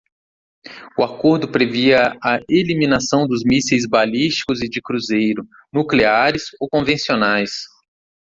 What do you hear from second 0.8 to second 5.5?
O acordo previa a eliminação dos mísseis balísticos e de cruzeiro,